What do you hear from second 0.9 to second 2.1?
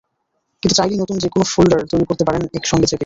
নতুন যেকোনো ফোল্ডার তৈরি